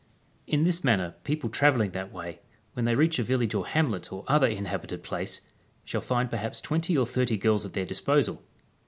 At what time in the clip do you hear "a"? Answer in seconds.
3.19-3.23